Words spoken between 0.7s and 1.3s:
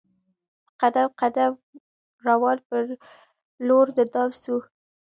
قدم